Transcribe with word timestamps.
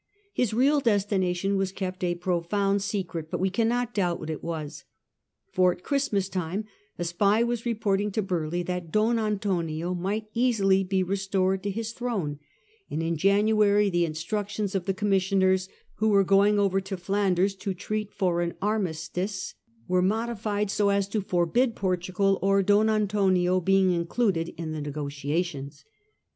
His 0.33 0.51
real 0.51 0.79
destination 0.79 1.57
was 1.57 1.71
kept 1.71 2.03
a 2.03 2.15
profound 2.15 2.81
secret, 2.81 3.29
but 3.29 3.39
we 3.39 3.51
cannot 3.51 3.93
doubt 3.93 4.19
what 4.19 4.31
it 4.31 4.43
was. 4.43 4.83
For 5.51 5.71
at 5.71 5.83
Christmas 5.83 6.27
time 6.27 6.65
a 6.97 7.03
spy 7.03 7.43
was 7.43 7.67
reporting 7.67 8.11
to 8.13 8.23
Burleigh 8.23 8.63
that 8.63 8.91
Don 8.91 9.19
Antonio 9.19 9.93
might 9.93 10.25
easily 10.33 10.83
be 10.83 11.03
restored 11.03 11.61
to 11.61 11.69
his 11.69 11.91
throne; 11.91 12.39
and 12.89 13.03
in 13.03 13.15
January 13.15 13.91
the 13.91 14.03
instructions 14.03 14.73
of 14.73 14.85
the 14.85 14.93
commissioners, 14.95 15.69
who 15.97 16.09
were 16.09 16.23
going 16.23 16.57
over 16.57 16.81
to 16.81 16.97
Flanders 16.97 17.53
to 17.57 17.75
treat 17.75 18.11
for 18.11 18.41
an 18.41 18.55
armistice, 18.59 19.53
were 19.87 20.01
modified 20.01 20.71
so 20.71 20.89
as 20.89 21.07
to 21.09 21.21
forbid 21.21 21.75
Portugal 21.75 22.39
or 22.41 22.63
Don 22.63 22.89
Antonio 22.89 23.59
being 23.61 23.91
included 23.91 24.49
in 24.57 24.71
the 24.71 24.81
negotiations. 24.81 25.85